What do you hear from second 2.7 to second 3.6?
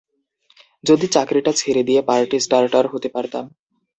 হতে পারতাম।